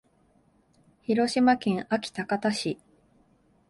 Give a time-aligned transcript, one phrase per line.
[1.03, 2.79] 広島県安芸高田市